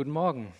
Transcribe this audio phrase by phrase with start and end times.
[0.00, 0.50] Guten Morgen.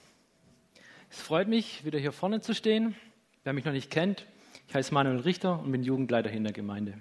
[1.09, 2.95] Es freut mich, wieder hier vorne zu stehen.
[3.43, 4.27] Wer mich noch nicht kennt,
[4.69, 6.93] ich heiße Manuel Richter und bin Jugendleiter in der Gemeinde.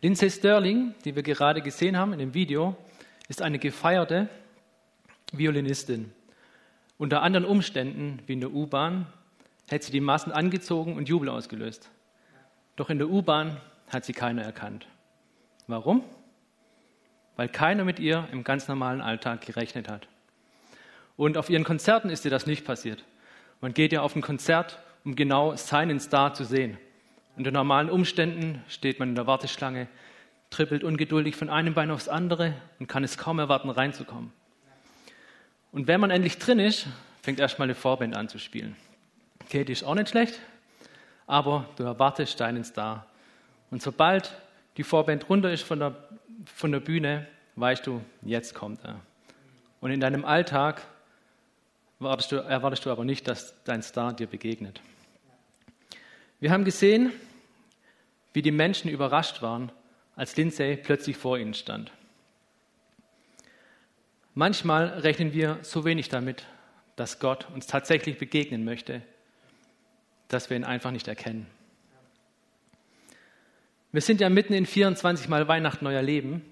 [0.00, 2.74] Lindsay Sterling, die wir gerade gesehen haben in dem Video,
[3.28, 4.30] ist eine gefeierte
[5.30, 6.10] Violinistin.
[6.96, 9.08] Unter anderen Umständen, wie in der U-Bahn,
[9.68, 11.90] hätte sie die Massen angezogen und Jubel ausgelöst.
[12.76, 13.60] Doch in der U-Bahn
[13.90, 14.86] hat sie keiner erkannt.
[15.66, 16.02] Warum?
[17.36, 20.08] Weil keiner mit ihr im ganz normalen Alltag gerechnet hat.
[21.18, 23.02] Und auf ihren Konzerten ist ihr das nicht passiert.
[23.60, 26.78] Man geht ja auf ein Konzert, um genau seinen Star zu sehen.
[27.36, 29.88] Unter normalen Umständen steht man in der Warteschlange,
[30.50, 34.32] trippelt ungeduldig von einem Bein aufs andere und kann es kaum erwarten, reinzukommen.
[35.72, 36.86] Und wenn man endlich drin ist,
[37.20, 38.76] fängt erstmal eine Vorband an zu spielen.
[39.44, 40.38] Okay, die ist auch nicht schlecht,
[41.26, 43.06] aber du erwartest deinen Star.
[43.72, 44.40] Und sobald
[44.76, 45.96] die Vorband runter ist von der,
[46.44, 49.00] von der Bühne, weißt du, jetzt kommt er.
[49.80, 50.86] Und in deinem Alltag
[52.00, 54.80] erwartest du, erwartest du aber nicht, dass dein Star dir begegnet.
[56.40, 57.12] Wir haben gesehen,
[58.32, 59.72] wie die Menschen überrascht waren,
[60.14, 61.92] als Lindsay plötzlich vor ihnen stand.
[64.34, 66.46] Manchmal rechnen wir so wenig damit,
[66.94, 69.02] dass Gott uns tatsächlich begegnen möchte,
[70.28, 71.46] dass wir ihn einfach nicht erkennen.
[73.90, 76.44] Wir sind ja mitten in 24 Mal Weihnachten neuer Leben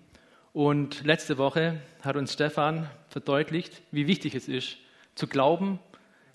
[0.52, 4.78] und letzte Woche hat uns Stefan verdeutlicht, wie wichtig es ist,
[5.16, 5.80] zu glauben,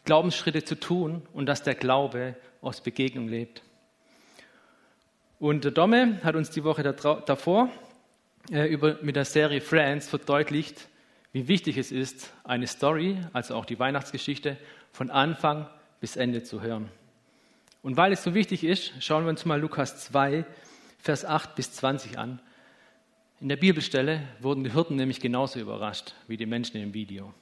[0.03, 3.61] Glaubensschritte zu tun und dass der Glaube aus Begegnung lebt.
[5.39, 7.69] Und der Domme hat uns die Woche davor
[8.51, 10.87] äh, über, mit der Serie Friends verdeutlicht,
[11.31, 14.57] wie wichtig es ist, eine Story, also auch die Weihnachtsgeschichte,
[14.91, 15.67] von Anfang
[15.99, 16.89] bis Ende zu hören.
[17.81, 20.45] Und weil es so wichtig ist, schauen wir uns mal Lukas 2,
[20.99, 22.39] Vers 8 bis 20 an.
[23.39, 27.33] In der Bibelstelle wurden die Hirten nämlich genauso überrascht wie die Menschen im Video.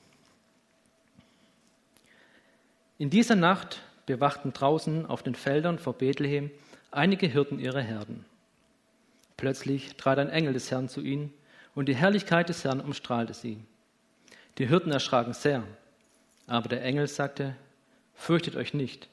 [2.99, 6.51] In dieser Nacht bewachten draußen auf den Feldern vor Bethlehem
[6.91, 8.25] einige Hirten ihre Herden.
[9.37, 11.33] Plötzlich trat ein Engel des Herrn zu ihnen
[11.75, 13.57] und die Herrlichkeit des Herrn umstrahlte sie.
[14.57, 15.63] Die Hirten erschraken sehr,
[16.45, 17.55] aber der Engel sagte,
[18.15, 19.07] fürchtet euch nicht,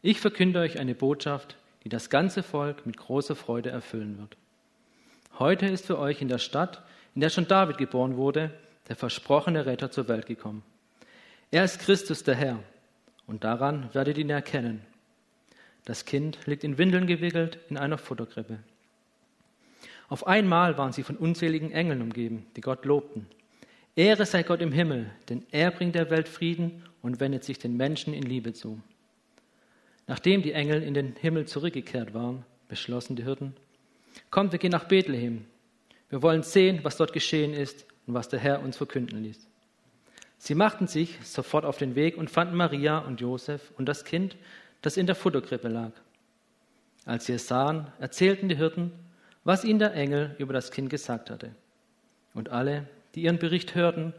[0.00, 4.38] ich verkünde euch eine Botschaft, die das ganze Volk mit großer Freude erfüllen wird.
[5.38, 6.82] Heute ist für euch in der Stadt,
[7.14, 8.50] in der schon David geboren wurde,
[8.88, 10.62] der versprochene Retter zur Welt gekommen.
[11.50, 12.60] Er ist Christus der Herr
[13.26, 14.82] und daran werdet ihr ihn erkennen.
[15.84, 18.58] Das Kind liegt in Windeln gewickelt in einer Futterkrippe.
[20.08, 23.26] Auf einmal waren sie von unzähligen Engeln umgeben, die Gott lobten.
[23.96, 27.76] Ehre sei Gott im Himmel, denn er bringt der Welt Frieden und wendet sich den
[27.76, 28.80] Menschen in Liebe zu.
[30.06, 33.54] Nachdem die Engel in den Himmel zurückgekehrt waren, beschlossen die Hirten,
[34.30, 35.46] kommt, wir gehen nach Bethlehem.
[36.08, 39.48] Wir wollen sehen, was dort geschehen ist und was der Herr uns verkünden ließ.
[40.38, 44.36] Sie machten sich sofort auf den Weg und fanden Maria und Josef und das Kind,
[44.82, 45.92] das in der Futterkrippe lag.
[47.04, 48.92] Als sie es sahen, erzählten die Hirten,
[49.44, 51.54] was ihnen der Engel über das Kind gesagt hatte.
[52.34, 54.12] Und alle, die ihren Bericht hörten,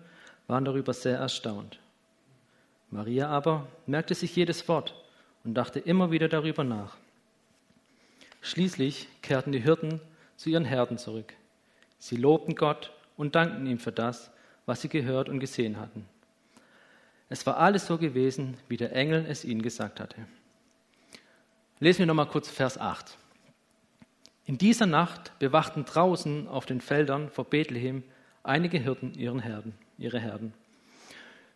[0.47, 1.79] waren darüber sehr erstaunt.
[2.89, 4.95] Maria aber merkte sich jedes Wort
[5.44, 6.95] und dachte immer wieder darüber nach.
[8.41, 10.00] Schließlich kehrten die Hirten
[10.38, 11.33] zu ihren Herden zurück.
[12.00, 14.31] Sie lobten Gott und dankten ihm für das,
[14.67, 16.05] was sie gehört und gesehen hatten.
[17.29, 20.28] Es war alles so gewesen, wie der Engel es ihnen gesagt hatte.
[21.79, 23.17] Lesen wir nochmal kurz Vers 8.
[24.45, 28.03] In dieser Nacht bewachten draußen auf den Feldern vor Bethlehem
[28.44, 30.53] einige Hirten ihren Herden, ihre Herden.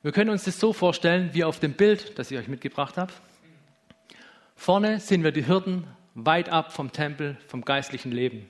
[0.04, 3.14] Wir können uns das so vorstellen, wie auf dem Bild, das ich euch mitgebracht habe.
[4.56, 5.86] Vorne sehen wir die Hirten
[6.16, 8.50] weit ab vom Tempel, vom geistlichen Leben.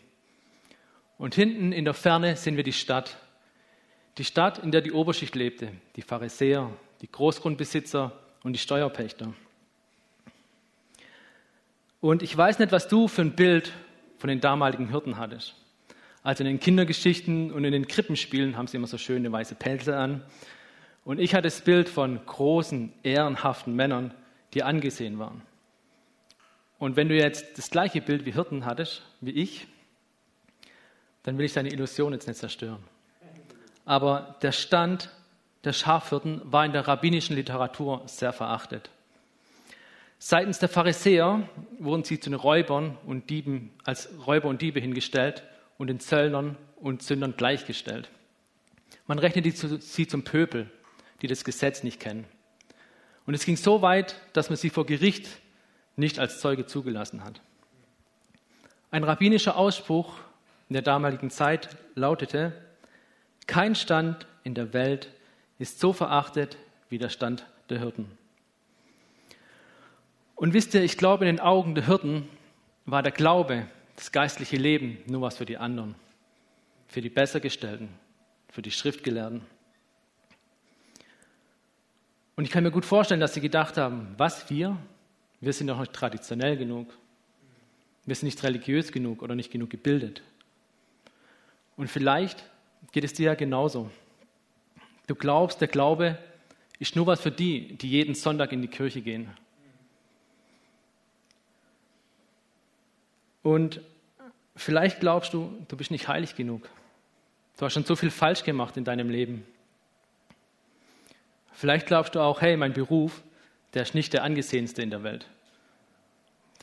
[1.18, 3.18] Und hinten in der Ferne sehen wir die Stadt,
[4.18, 6.70] die Stadt, in der die Oberschicht lebte, die Pharisäer,
[7.02, 8.12] die Großgrundbesitzer
[8.44, 9.34] und die Steuerpächter.
[12.02, 13.72] Und ich weiß nicht, was du für ein Bild
[14.18, 15.56] von den damaligen Hirten hattest.
[16.24, 19.98] Also in den Kindergeschichten und in den Krippenspielen haben sie immer so schöne weiße Pelze
[19.98, 20.24] an.
[21.04, 24.14] Und ich hatte das Bild von großen, ehrenhaften Männern,
[24.54, 25.42] die angesehen waren.
[26.78, 29.68] Und wenn du jetzt das gleiche Bild wie Hirten hattest, wie ich,
[31.24, 32.84] dann will ich deine Illusion jetzt nicht zerstören
[33.86, 35.10] aber der Stand
[35.64, 38.90] der Schafhirten war in der rabbinischen Literatur sehr verachtet.
[40.18, 41.48] Seitens der Pharisäer
[41.80, 45.44] wurden sie zu den Räubern und Dieben als Räuber und Diebe hingestellt
[45.78, 48.10] und den Zöllnern und Sündern gleichgestellt.
[49.08, 50.70] Man rechnete sie zum Pöbel,
[51.22, 52.26] die das Gesetz nicht kennen.
[53.26, 55.28] Und es ging so weit, dass man sie vor Gericht
[55.96, 57.42] nicht als Zeuge zugelassen hat.
[58.90, 60.16] Ein rabbinischer Ausspruch
[60.70, 62.54] in der damaligen Zeit lautete,
[63.48, 65.10] kein Stand in der Welt
[65.60, 66.58] ist so verachtet
[66.90, 68.10] wie der Stand der Hirten.
[70.36, 72.28] Und wisst ihr, ich glaube, in den Augen der Hirten
[72.86, 75.96] war der Glaube, das geistliche Leben nur was für die anderen,
[76.88, 77.90] für die Bessergestellten,
[78.50, 79.42] für die Schriftgelehrten.
[82.36, 84.78] Und ich kann mir gut vorstellen, dass sie gedacht haben, was wir?
[85.42, 86.92] Wir sind doch nicht traditionell genug.
[88.06, 90.24] Wir sind nicht religiös genug oder nicht genug gebildet.
[91.78, 92.44] Und vielleicht
[92.92, 93.90] geht es dir ja genauso.
[95.08, 96.18] Du glaubst, der Glaube
[96.80, 99.30] ist nur was für die, die jeden Sonntag in die Kirche gehen.
[103.44, 103.82] Und
[104.56, 106.70] vielleicht glaubst du, du bist nicht heilig genug.
[107.58, 109.46] Du hast schon so viel falsch gemacht in deinem Leben.
[111.54, 113.22] Vielleicht glaubst du auch, hey, mein Beruf,
[113.74, 115.28] der ist nicht der angesehenste in der Welt.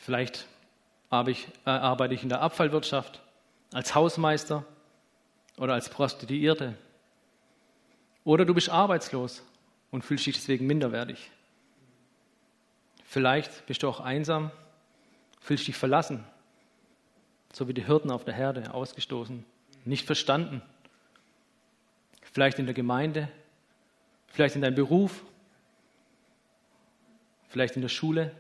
[0.01, 0.47] Vielleicht
[1.11, 1.25] äh,
[1.65, 3.21] arbeite ich in der Abfallwirtschaft,
[3.73, 4.65] als Hausmeister
[5.59, 6.77] oder als Prostituierte.
[8.25, 9.43] Oder du bist arbeitslos
[9.91, 11.31] und fühlst dich deswegen minderwertig.
[13.05, 14.51] Vielleicht bist du auch einsam,
[15.41, 16.25] fühlst dich verlassen,
[17.53, 19.45] so wie die Hirten auf der Herde, ausgestoßen,
[19.85, 20.63] nicht verstanden.
[22.23, 23.29] Vielleicht in der Gemeinde,
[24.27, 25.25] vielleicht in deinem Beruf,
[27.49, 28.33] vielleicht in der Schule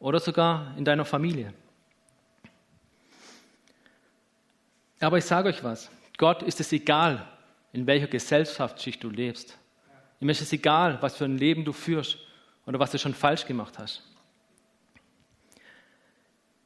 [0.00, 1.54] oder sogar in deiner Familie.
[5.04, 7.26] Aber ich sage euch was, Gott ist es egal,
[7.72, 9.58] in welcher Gesellschaftsschicht du lebst.
[10.20, 12.18] Ihm ist es egal, was für ein Leben du führst
[12.66, 14.02] oder was du schon falsch gemacht hast.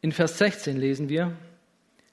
[0.00, 1.36] In Vers 16 lesen wir,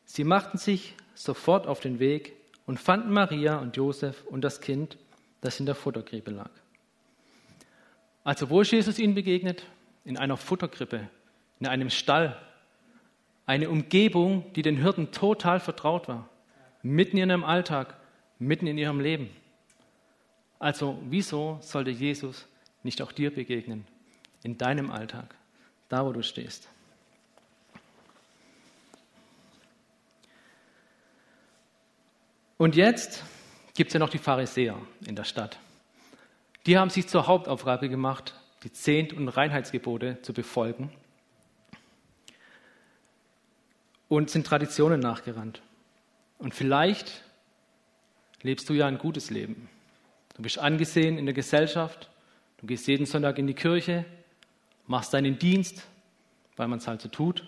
[0.05, 2.33] sie machten sich sofort auf den Weg
[2.65, 4.97] und fanden Maria und Josef und das Kind,
[5.41, 6.49] das in der Futterkrippe lag.
[8.23, 9.63] Also wo ist Jesus ihnen begegnet?
[10.03, 11.07] In einer Futterkrippe,
[11.59, 12.35] in einem Stall.
[13.45, 16.29] Eine Umgebung, die den Hirten total vertraut war.
[16.81, 17.95] Mitten in ihrem Alltag,
[18.39, 19.29] mitten in ihrem Leben.
[20.57, 22.47] Also wieso sollte Jesus
[22.83, 23.85] nicht auch dir begegnen?
[24.43, 25.35] In deinem Alltag,
[25.89, 26.69] da wo du stehst.
[32.57, 33.23] Und jetzt
[33.75, 35.59] gibt es ja noch die Pharisäer in der Stadt.
[36.65, 38.33] Die haben sich zur Hauptaufgabe gemacht,
[38.63, 40.89] die Zehnt- und Reinheitsgebote zu befolgen
[44.15, 45.61] und sind Traditionen nachgerannt.
[46.37, 47.23] Und vielleicht
[48.41, 49.69] lebst du ja ein gutes Leben.
[50.35, 52.09] Du bist angesehen in der Gesellschaft,
[52.57, 54.05] du gehst jeden Sonntag in die Kirche,
[54.87, 55.87] machst deinen Dienst,
[56.55, 57.43] weil man es halt so tut.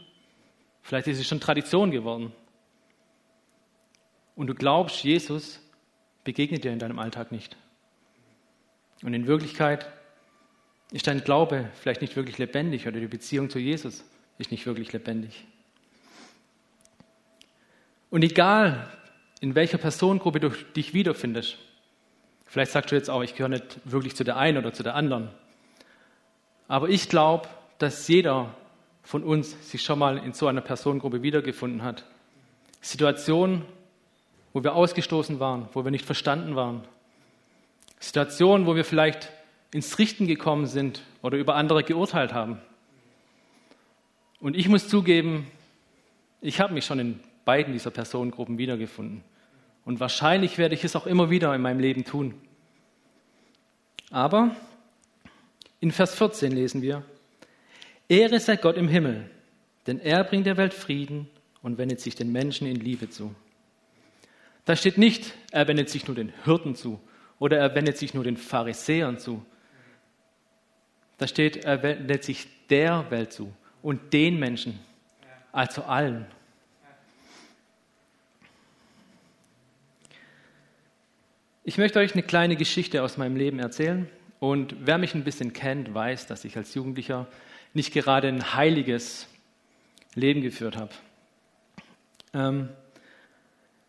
[0.82, 2.32] Vielleicht ist es schon Tradition geworden.
[4.36, 5.60] Und du glaubst, Jesus
[6.24, 7.58] begegnet dir in deinem Alltag nicht.
[9.04, 9.92] Und in Wirklichkeit
[10.92, 14.06] ist dein Glaube vielleicht nicht wirklich lebendig oder die Beziehung zu Jesus
[14.38, 15.46] ist nicht wirklich lebendig.
[18.10, 18.88] Und egal,
[19.42, 21.58] in welcher Personengruppe du dich wiederfindest,
[22.46, 24.96] vielleicht sagst du jetzt auch, ich gehöre nicht wirklich zu der einen oder zu der
[24.96, 25.30] anderen,
[26.68, 28.56] aber ich glaube, dass jeder
[29.04, 32.04] von uns sich schon mal in so einer Personengruppe wiedergefunden hat.
[32.82, 33.64] Situationen,
[34.52, 36.84] wo wir ausgestoßen waren, wo wir nicht verstanden waren.
[38.00, 39.32] Situationen, wo wir vielleicht
[39.72, 42.60] ins Richten gekommen sind oder über andere geurteilt haben.
[44.40, 45.48] Und ich muss zugeben,
[46.42, 49.24] ich habe mich schon in beiden dieser Personengruppen wiedergefunden.
[49.86, 52.34] Und wahrscheinlich werde ich es auch immer wieder in meinem Leben tun.
[54.12, 54.54] Aber
[55.80, 57.04] in Vers 14 lesen wir,
[58.10, 59.30] Ehre sei Gott im Himmel,
[59.86, 61.30] denn er bringt der Welt Frieden
[61.62, 63.34] und wendet sich den Menschen in Liebe zu.
[64.66, 67.00] Da steht nicht, er wendet sich nur den Hirten zu
[67.40, 69.46] oder er wendet sich nur den Pharisäern zu.
[71.18, 74.80] Da steht, er wendet sich der Welt zu und den Menschen,
[75.54, 76.28] also allen.
[81.70, 84.08] Ich möchte euch eine kleine Geschichte aus meinem Leben erzählen.
[84.40, 87.28] Und wer mich ein bisschen kennt, weiß, dass ich als Jugendlicher
[87.74, 89.28] nicht gerade ein heiliges
[90.16, 90.92] Leben geführt habe.
[92.34, 92.70] Ähm,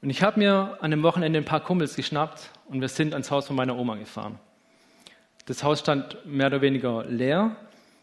[0.02, 3.30] und ich habe mir an dem Wochenende ein paar Kumpels geschnappt und wir sind ans
[3.30, 4.40] Haus von meiner Oma gefahren.
[5.46, 7.54] Das Haus stand mehr oder weniger leer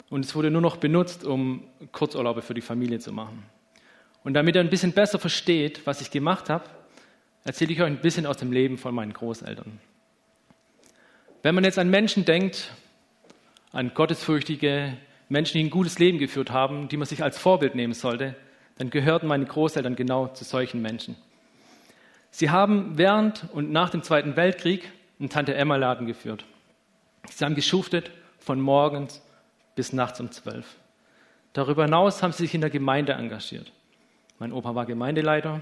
[0.09, 3.43] und es wurde nur noch benutzt, um Kurzurlaube für die Familie zu machen.
[4.23, 6.63] Und damit ihr ein bisschen besser versteht, was ich gemacht habe,
[7.45, 9.79] erzähle ich euch ein bisschen aus dem Leben von meinen Großeltern.
[11.43, 12.73] Wenn man jetzt an Menschen denkt,
[13.71, 14.97] an gottesfürchtige
[15.29, 18.35] Menschen, die ein gutes Leben geführt haben, die man sich als Vorbild nehmen sollte,
[18.77, 21.15] dann gehörten meine Großeltern genau zu solchen Menschen.
[22.31, 26.45] Sie haben während und nach dem Zweiten Weltkrieg einen Tante-Emma-Laden geführt.
[27.29, 29.21] Sie haben geschuftet von morgens
[29.75, 30.65] bis nachts um zwölf.
[31.53, 33.71] Darüber hinaus haben sie sich in der Gemeinde engagiert.
[34.39, 35.61] Mein Opa war Gemeindeleiter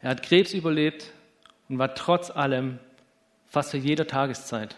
[0.00, 1.12] er hat Krebs überlebt
[1.68, 2.78] und war trotz allem
[3.46, 4.76] fast zu jeder Tageszeit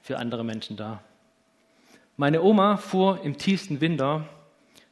[0.00, 1.02] für andere Menschen da.
[2.16, 4.28] Meine Oma fuhr im tiefsten Winter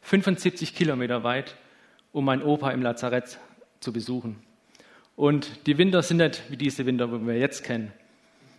[0.02, 1.56] 75 Kilometer weit,
[2.12, 3.38] um meinen Opa im Lazarett
[3.80, 4.40] zu besuchen.
[5.16, 7.92] Und die Winter sind nicht wie diese Winter, die wir jetzt kennen.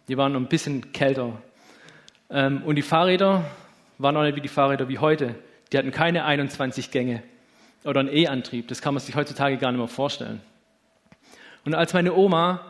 [0.10, 1.42] Die waren noch ein bisschen kälter.
[2.30, 3.46] Ähm, und die Fahrräder
[3.98, 5.36] waren auch nicht wie die Fahrräder wie heute.
[5.72, 7.24] Die hatten keine 21 Gänge
[7.84, 8.68] oder einen E-Antrieb.
[8.68, 10.42] Das kann man sich heutzutage gar nicht mehr vorstellen.
[11.68, 12.62] Und als meine Oma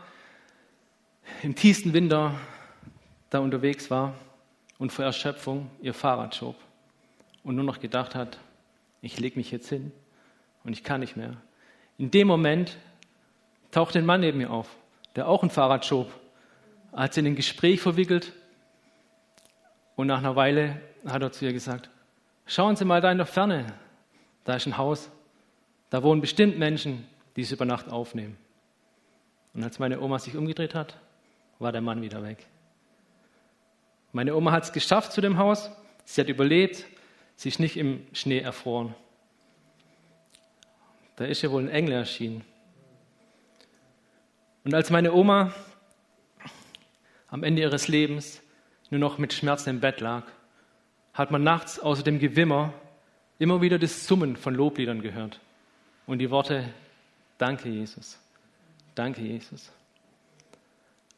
[1.44, 2.34] im tiefsten Winter
[3.30, 4.16] da unterwegs war
[4.80, 6.56] und vor Erschöpfung ihr Fahrrad schob
[7.44, 8.40] und nur noch gedacht hat,
[9.04, 9.92] ich lege mich jetzt hin
[10.64, 11.38] und ich kann nicht mehr.
[12.00, 12.76] In dem Moment
[13.70, 14.68] taucht ein Mann neben mir auf,
[15.16, 16.12] der auch ein Fahrrad schob,
[16.92, 18.34] hat sie in ein Gespräch verwickelt
[19.96, 21.92] und nach einer Weile hat er zu ihr gesagt,
[22.48, 23.68] schauen Sie mal da in der Ferne,
[24.44, 25.12] da ist ein Haus,
[25.92, 28.38] da wohnen bestimmt Menschen, die es über Nacht aufnehmen.
[29.58, 31.00] Und als meine Oma sich umgedreht hat,
[31.58, 32.46] war der Mann wieder weg.
[34.12, 35.72] Meine Oma hat es geschafft zu dem Haus,
[36.06, 36.86] sie hat überlebt,
[37.36, 38.94] sie ist nicht im Schnee erfroren.
[41.16, 42.46] Da ist ihr wohl ein Engel erschienen.
[44.64, 45.52] Und als meine Oma
[47.28, 48.44] am Ende ihres Lebens
[48.92, 50.24] nur noch mit Schmerzen im Bett lag,
[51.14, 52.76] hat man nachts außer dem Gewimmer
[53.40, 55.40] immer wieder das Summen von Lobliedern gehört
[56.06, 56.72] und die Worte,
[57.40, 58.20] danke Jesus,
[58.98, 59.72] danke Jesus.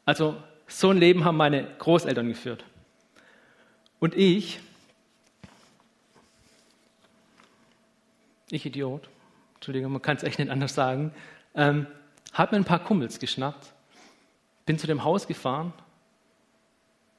[0.04, 2.64] Also so ein Leben haben meine Großeltern geführt.
[3.98, 4.60] Und ich,
[8.50, 9.08] ich Idiot,
[9.56, 11.12] Entschuldigung, man kann es echt nicht anders sagen,
[11.54, 11.86] ähm,
[12.32, 13.72] habe mir ein paar Kumpels geschnappt,
[14.64, 15.72] bin zu dem Haus gefahren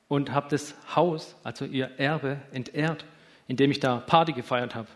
[0.08, 3.06] und habe das Haus, also ihr Erbe, entehrt,
[3.48, 4.88] indem ich da Party gefeiert habe.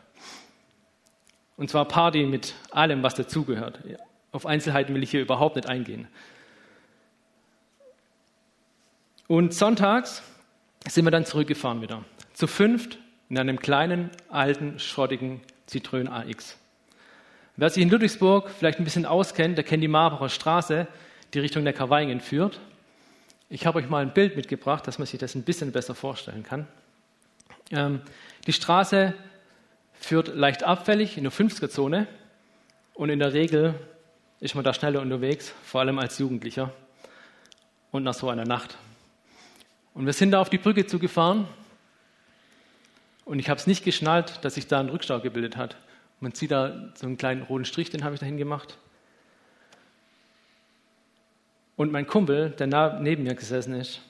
[1.57, 3.79] Und zwar Party mit allem, was dazugehört.
[4.35, 6.09] Auf Einzelheiten will ich hier überhaupt nicht eingehen.
[9.27, 10.23] Und sonntags
[10.85, 12.03] sind wir dann zurückgefahren wieder.
[12.33, 12.99] Zu fünft
[13.29, 15.39] in einem kleinen, alten, schrottigen
[15.69, 16.57] Citroën AX.
[17.55, 20.85] Wer sich in Ludwigsburg vielleicht ein bisschen auskennt, der kennt die Marbacher Straße,
[21.33, 22.59] die Richtung Neckarweingen führt.
[23.49, 26.43] Ich habe euch mal ein Bild mitgebracht, dass man sich das ein bisschen besser vorstellen
[26.43, 26.67] kann.
[27.71, 28.01] Ähm,
[28.47, 29.13] die Straße
[29.93, 32.05] führt leicht abfällig in der 50er-Zone
[32.95, 33.75] und in der Regel
[34.39, 36.71] ist man da schneller unterwegs, vor allem als Jugendlicher
[37.91, 38.77] und nach so einer Nacht.
[39.93, 41.47] Und wir sind da auf die Brücke zugefahren
[43.23, 45.77] und ich habe es nicht geschnallt, dass sich da ein Rückstau gebildet hat.
[46.19, 48.77] Man sieht da so einen kleinen roten Strich, den habe ich dahin gemacht.
[51.75, 52.67] Und mein Kumpel, der
[52.99, 54.01] neben mir gesessen ist,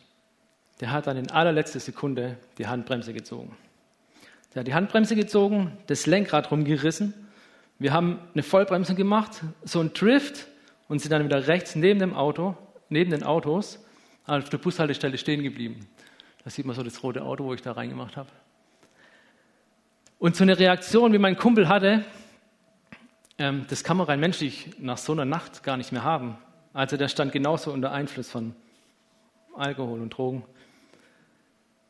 [0.81, 3.55] der hat dann in allerletzter Sekunde die Handbremse gezogen.
[4.53, 7.13] Der hat die Handbremse gezogen, das Lenkrad rumgerissen.
[7.77, 10.47] Wir haben eine Vollbremse gemacht, so ein Drift
[10.87, 12.55] und sind dann wieder rechts neben dem Auto,
[12.89, 13.83] neben den Autos,
[14.25, 15.87] auf der Bushaltestelle stehen geblieben.
[16.43, 18.29] Da sieht man so das rote Auto, wo ich da reingemacht habe.
[20.19, 22.05] Und so eine Reaktion, wie mein Kumpel hatte,
[23.37, 26.37] ähm, das kann man rein menschlich nach so einer Nacht gar nicht mehr haben.
[26.73, 28.55] Also der stand genauso unter Einfluss von
[29.55, 30.43] Alkohol und Drogen.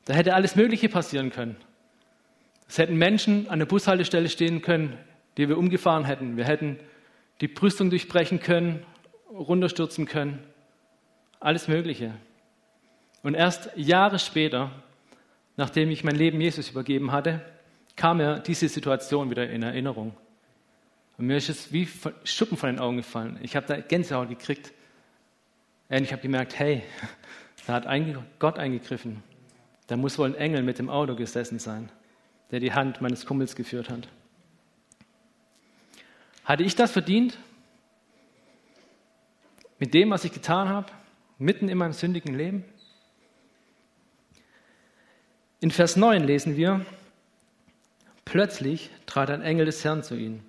[0.05, 1.57] Da hätte alles Mögliche passieren können.
[2.67, 4.97] Es hätten Menschen an der Bushaltestelle stehen können,
[5.37, 6.37] die wir umgefahren hätten.
[6.37, 6.79] Wir hätten
[7.41, 8.85] die Brüstung durchbrechen können,
[9.29, 10.43] runterstürzen können.
[11.39, 12.13] Alles Mögliche.
[13.23, 14.71] Und erst Jahre später,
[15.57, 17.41] nachdem ich mein Leben Jesus übergeben hatte,
[17.95, 20.15] kam mir diese Situation wieder in Erinnerung.
[21.17, 21.87] Und mir ist es wie
[22.23, 23.39] Schuppen von den Augen gefallen.
[23.41, 24.71] Ich habe da Gänsehaut gekriegt.
[25.89, 26.83] Und ich habe gemerkt, hey,
[27.67, 27.87] da hat
[28.39, 29.23] Gott eingegriffen.
[29.87, 31.89] Da muss wohl ein Engel mit dem Auto gesessen sein,
[32.51, 34.07] der die Hand meines Kumpels geführt hat.
[36.45, 37.37] Hatte ich das verdient?
[39.79, 40.91] Mit dem, was ich getan habe,
[41.37, 42.63] mitten in meinem sündigen Leben?
[45.59, 46.85] In Vers 9 lesen wir,
[48.23, 50.43] plötzlich trat ein Engel des Herrn zu ihnen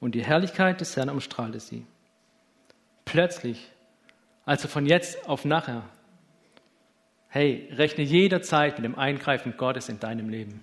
[0.00, 1.84] und die Herrlichkeit des Herrn umstrahlte sie.
[3.04, 3.70] Plötzlich,
[4.46, 5.82] also von jetzt auf nachher.
[7.28, 10.62] Hey, rechne jederzeit mit dem Eingreifen Gottes in deinem Leben.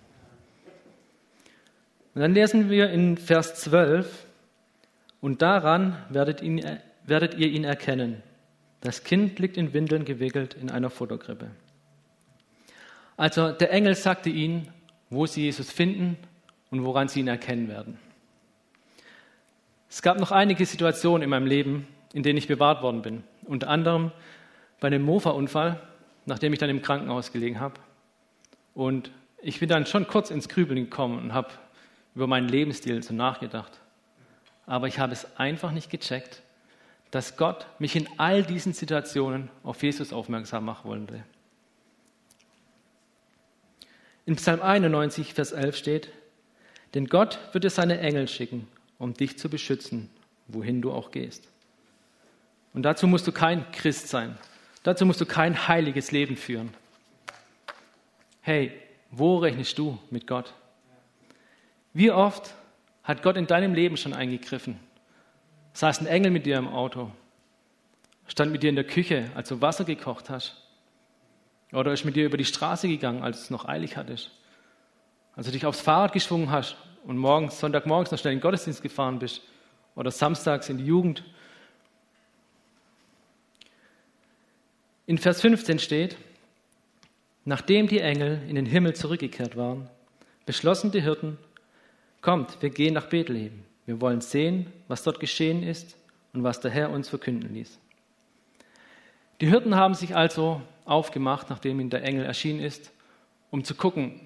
[2.16, 4.26] Und dann lesen wir in Vers 12,
[5.24, 6.62] und daran werdet, ihn,
[7.06, 8.22] werdet ihr ihn erkennen.
[8.82, 11.50] Das Kind liegt in Windeln gewickelt in einer Futterkrippe.
[13.16, 14.68] Also der Engel sagte ihnen,
[15.10, 16.18] wo sie Jesus finden
[16.72, 17.98] und woran sie ihn erkennen werden.
[19.90, 23.24] Es gab noch einige Situationen in meinem Leben, in denen ich bewahrt worden bin.
[23.46, 24.12] Unter anderem
[24.82, 25.80] bei einem Mofa-Unfall,
[26.26, 27.76] nachdem ich dann im Krankenhaus gelegen habe.
[28.74, 29.10] Und
[29.42, 31.48] ich bin dann schon kurz ins Grübeln gekommen und habe
[32.14, 33.80] über meinen Lebensstil so nachgedacht.
[34.66, 36.42] Aber ich habe es einfach nicht gecheckt,
[37.12, 41.24] dass Gott mich in all diesen Situationen auf Jesus aufmerksam machen wollte.
[44.26, 46.10] In Psalm 91, Vers 11 steht,
[46.94, 48.68] denn Gott wird dir seine Engel schicken,
[48.98, 50.10] um dich zu beschützen,
[50.48, 51.48] wohin du auch gehst.
[52.74, 54.38] Und dazu musst du kein Christ sein.
[54.84, 56.74] Dazu musst du kein heiliges Leben führen.
[58.42, 58.72] Hey,
[59.12, 60.54] wo rechnest du mit Gott?
[61.94, 62.54] Wie oft
[63.04, 64.80] hat Gott in deinem Leben schon eingegriffen?
[65.74, 67.12] Saß ein Engel mit dir im Auto?
[68.28, 70.62] Stand mit dir in der Küche, als du Wasser gekocht hast?
[71.74, 74.32] Oder ist mit dir über die Straße gegangen, als du es noch eilig hattest?
[75.36, 78.82] Als du dich aufs Fahrrad geschwungen hast und morgens, Sonntagmorgens noch schnell in den Gottesdienst
[78.82, 79.42] gefahren bist?
[79.96, 81.24] Oder samstags in die Jugend?
[85.06, 86.18] In Vers 15 steht,
[87.44, 89.90] nachdem die Engel in den Himmel zurückgekehrt waren,
[90.46, 91.38] beschlossen die Hirten,
[92.24, 93.64] kommt, wir gehen nach Bethlehem.
[93.86, 95.96] Wir wollen sehen, was dort geschehen ist
[96.34, 97.78] und was der Herr uns verkünden ließ.
[99.42, 102.92] Die Hirten haben sich also aufgemacht, nachdem ihnen der Engel erschienen ist,
[103.52, 104.22] um zu gucken,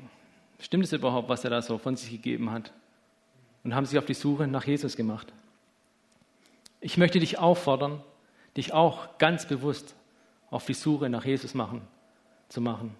[0.59, 2.71] stimmt es überhaupt, was er da so von sich gegeben hat?
[3.63, 5.33] Und haben sich auf die Suche nach Jesus gemacht.
[6.79, 8.01] Ich möchte dich auffordern,
[8.55, 9.95] dich auch ganz bewusst
[10.51, 11.81] auf die Suche nach Jesus machen,
[12.47, 12.95] zu machen,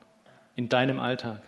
[0.55, 1.41] in deinem Alltag.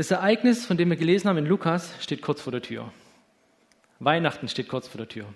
[0.00, 2.90] Das Ereignis, von dem wir gelesen haben in Lukas, steht kurz vor der Tür.
[3.98, 5.26] Weihnachten steht kurz vor der Tür.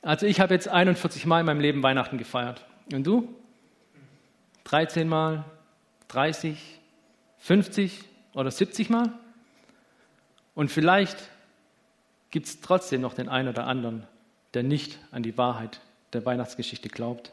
[0.00, 2.64] Also ich habe jetzt 41 Mal in meinem Leben Weihnachten gefeiert.
[2.94, 3.28] Und du?
[4.64, 5.44] 13 Mal,
[6.08, 6.80] 30,
[7.40, 9.12] 50 oder 70 Mal?
[10.54, 11.18] Und vielleicht
[12.30, 14.06] gibt es trotzdem noch den einen oder anderen,
[14.54, 15.82] der nicht an die Wahrheit
[16.14, 17.32] der Weihnachtsgeschichte glaubt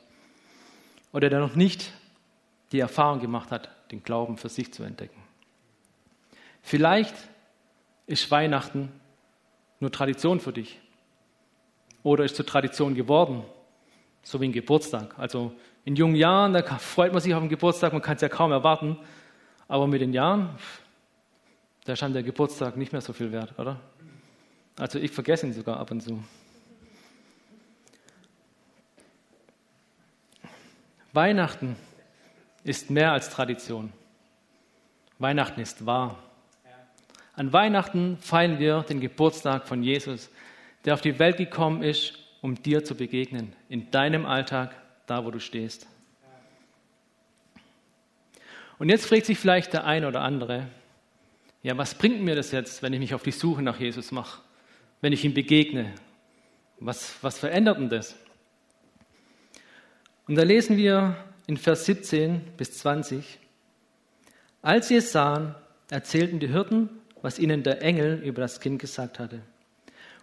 [1.13, 1.93] oder der noch nicht
[2.73, 5.28] die Erfahrung gemacht hat, den Glauben für sich zu entdecken.
[6.61, 7.15] Vielleicht
[8.07, 8.91] ist Weihnachten
[9.79, 10.79] nur Tradition für dich
[12.03, 13.43] oder ist zur Tradition geworden,
[14.23, 15.17] so wie ein Geburtstag.
[15.17, 15.53] Also
[15.85, 18.51] in jungen Jahren, da freut man sich auf den Geburtstag, man kann es ja kaum
[18.51, 18.97] erwarten,
[19.67, 20.49] aber mit den Jahren,
[21.85, 23.79] da scheint der Geburtstag nicht mehr so viel wert, oder?
[24.77, 26.23] Also ich vergesse ihn sogar ab und zu.
[31.11, 31.75] Weihnachten
[32.63, 33.91] ist mehr als Tradition.
[35.17, 36.17] Weihnachten ist wahr.
[37.39, 40.29] An Weihnachten feiern wir den Geburtstag von Jesus,
[40.83, 44.75] der auf die Welt gekommen ist, um dir zu begegnen, in deinem Alltag,
[45.07, 45.87] da wo du stehst.
[48.77, 50.67] Und jetzt fragt sich vielleicht der eine oder andere,
[51.63, 54.41] ja, was bringt mir das jetzt, wenn ich mich auf die Suche nach Jesus mache,
[54.99, 55.93] wenn ich ihm begegne?
[56.81, 58.17] Was, was verändert denn das?
[60.27, 61.15] Und da lesen wir
[61.47, 63.39] in Vers 17 bis 20,
[64.61, 65.55] als sie es sahen,
[65.89, 66.89] erzählten die Hirten,
[67.21, 69.41] was ihnen der Engel über das Kind gesagt hatte.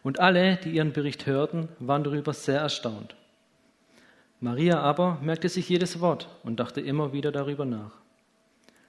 [0.03, 3.17] Und alle, die ihren Bericht hörten, waren darüber sehr erstaunt.
[4.41, 7.93] Maria aber merkte sich jedes Wort und dachte immer wieder darüber nach.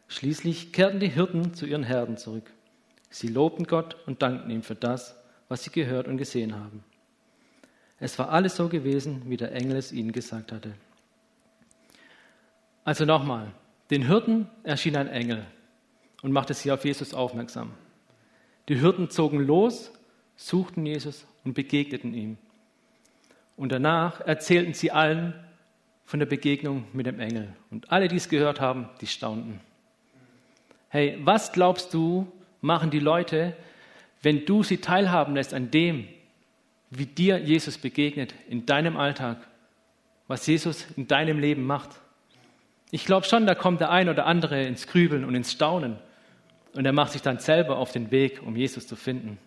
[0.08, 2.52] Schließlich kehrten die Hirten zu ihren Herden zurück.
[3.10, 5.16] Sie lobten Gott und dankten ihm für das,
[5.48, 6.84] was sie gehört und gesehen haben.
[8.00, 10.74] Es war alles so gewesen, wie der Engel es ihnen gesagt hatte.
[12.84, 13.52] Also nochmal,
[13.90, 15.46] den Hirten erschien ein Engel
[16.22, 17.74] und machte sie auf Jesus aufmerksam.
[18.70, 19.92] Die Hirten zogen los,
[20.36, 22.38] suchten Jesus und begegneten ihm.
[23.56, 25.34] Und danach erzählten sie allen
[26.06, 27.54] von der Begegnung mit dem Engel.
[27.72, 29.60] Und alle, die es gehört haben, die staunten.
[30.90, 33.56] Hey, was glaubst du, machen die Leute,
[34.22, 36.08] wenn du sie teilhaben lässt an dem,
[36.90, 39.38] wie dir Jesus begegnet in deinem Alltag,
[40.28, 41.90] was Jesus in deinem Leben macht?
[42.92, 45.98] Ich glaube schon, da kommt der ein oder andere ins Grübeln und ins Staunen.
[46.74, 49.38] Und er macht sich dann selber auf den Weg, um Jesus zu finden.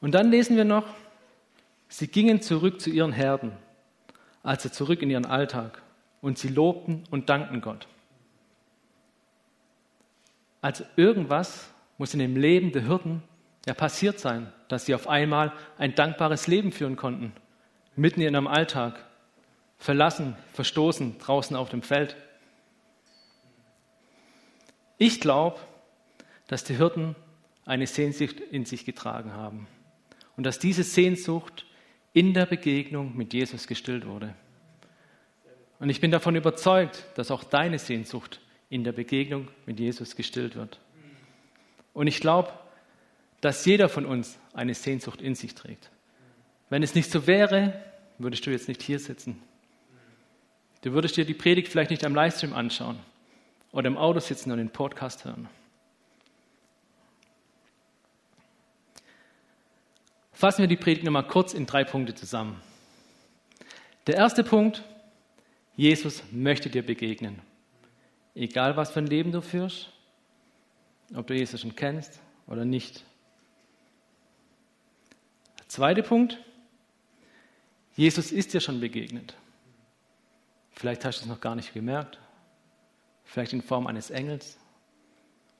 [0.00, 0.86] Und dann lesen wir noch,
[1.88, 3.52] sie gingen zurück zu ihren Herden,
[4.42, 5.82] also zurück in ihren Alltag,
[6.20, 7.88] und sie lobten und dankten Gott.
[10.60, 13.22] Also irgendwas muss in dem Leben der Hirten
[13.66, 17.32] ja passiert sein, dass sie auf einmal ein dankbares Leben führen konnten
[17.98, 19.04] mitten in ihrem Alltag,
[19.78, 22.16] verlassen, verstoßen, draußen auf dem Feld.
[24.98, 25.58] Ich glaube,
[26.48, 27.14] dass die Hirten
[27.64, 29.68] eine Sehnsucht in sich getragen haben
[30.36, 31.66] und dass diese Sehnsucht
[32.12, 34.34] in der Begegnung mit Jesus gestillt wurde.
[35.78, 40.56] Und ich bin davon überzeugt, dass auch deine Sehnsucht in der Begegnung mit Jesus gestillt
[40.56, 40.80] wird.
[41.92, 42.52] Und ich glaube,
[43.40, 45.90] dass jeder von uns eine Sehnsucht in sich trägt.
[46.70, 47.80] Wenn es nicht so wäre,
[48.18, 49.40] würdest du jetzt nicht hier sitzen.
[50.82, 52.98] Du würdest dir die Predigt vielleicht nicht am Livestream anschauen
[53.72, 55.48] oder im Auto sitzen und den Podcast hören.
[60.32, 62.60] Fassen wir die Predigt nochmal kurz in drei Punkte zusammen.
[64.06, 64.84] Der erste Punkt,
[65.76, 67.42] Jesus möchte dir begegnen.
[68.36, 69.90] Egal was für ein Leben du führst,
[71.14, 73.02] ob du Jesus schon kennst oder nicht.
[75.58, 76.38] Der zweite Punkt,
[77.96, 79.34] Jesus ist dir schon begegnet.
[80.78, 82.20] Vielleicht hast du es noch gar nicht gemerkt.
[83.24, 84.56] Vielleicht in Form eines Engels,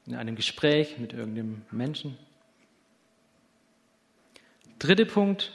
[0.07, 2.16] in einem Gespräch mit irgendeinem Menschen.
[4.78, 5.52] Dritter Punkt,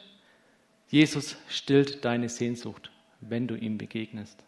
[0.89, 4.43] Jesus stillt deine Sehnsucht, wenn du ihm begegnest.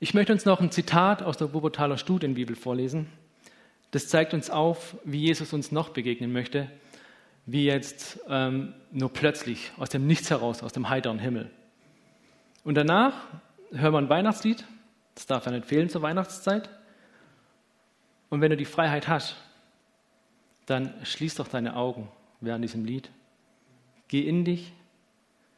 [0.00, 3.06] Ich möchte uns noch ein Zitat aus der Wuppertaler Studienbibel vorlesen.
[3.92, 6.68] Das zeigt uns auf, wie Jesus uns noch begegnen möchte,
[7.46, 11.52] wie jetzt ähm, nur plötzlich aus dem Nichts heraus, aus dem heiteren Himmel.
[12.64, 13.14] Und danach
[13.70, 14.64] hören wir ein Weihnachtslied,
[15.14, 16.68] das darf ja nicht fehlen zur Weihnachtszeit.
[18.30, 19.36] Und wenn du die Freiheit hast,
[20.66, 22.08] dann schließ doch deine Augen
[22.40, 23.10] während diesem Lied.
[24.08, 24.72] Geh in dich,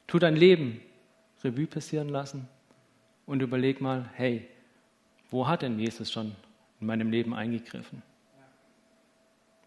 [0.06, 0.80] tu dein Leben
[1.42, 2.48] Revue passieren lassen
[3.26, 4.48] und überleg mal, hey,
[5.30, 6.34] wo hat denn Jesus schon
[6.80, 8.02] in meinem Leben eingegriffen?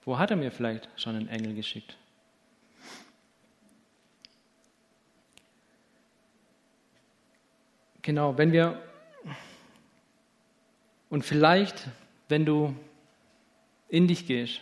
[0.06, 1.98] Wo hat er mir vielleicht schon einen Engel geschickt?
[8.04, 8.82] Genau, wenn wir
[11.10, 11.88] und vielleicht,
[12.28, 12.76] wenn du
[13.88, 14.60] in dich gehst,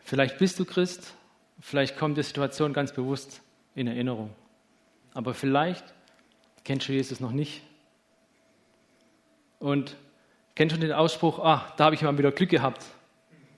[0.00, 1.14] vielleicht bist du Christ,
[1.60, 3.40] vielleicht kommt die Situation ganz bewusst
[3.76, 4.30] in Erinnerung,
[5.12, 5.84] aber vielleicht
[6.64, 7.62] kennst du Jesus noch nicht.
[9.60, 9.96] Und
[10.56, 12.84] kennst du den Ausspruch, ah, da habe ich mal wieder Glück gehabt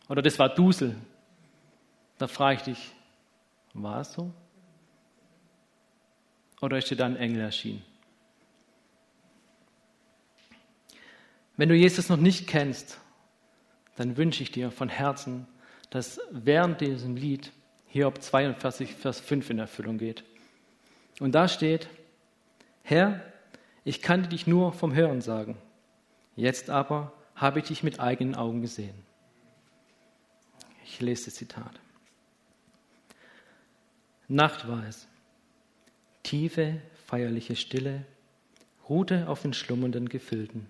[0.08, 0.96] oder das war Dusel?
[2.18, 2.92] Da frage ich dich,
[3.72, 4.30] war es so?
[6.60, 7.84] Oder ist dir da ein Engel erschienen?
[11.56, 12.98] Wenn du Jesus noch nicht kennst,
[13.96, 15.46] dann wünsche ich dir von Herzen,
[15.90, 17.52] dass während diesem Lied
[17.88, 20.22] Hiob 42, Vers 5 in Erfüllung geht.
[21.18, 21.88] Und da steht,
[22.82, 23.22] Herr,
[23.84, 25.56] ich kannte dich nur vom Hören sagen,
[26.34, 28.94] jetzt aber habe ich dich mit eigenen Augen gesehen.
[30.84, 31.80] Ich lese das Zitat.
[34.28, 35.06] Nacht war es,
[36.26, 38.04] tiefe, feierliche Stille
[38.88, 40.66] ruhte auf den schlummernden Gefilden.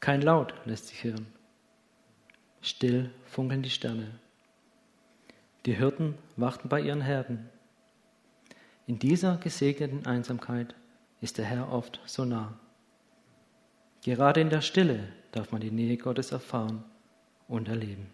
[0.00, 1.26] Kein Laut lässt sich hören.
[2.60, 4.18] Still funkeln die Sterne.
[5.64, 7.48] Die Hirten wachten bei ihren Herden.
[8.88, 10.74] In dieser gesegneten Einsamkeit
[11.20, 12.58] ist der Herr oft so nah.
[14.02, 16.82] Gerade in der Stille darf man die Nähe Gottes erfahren
[17.46, 18.10] und erleben.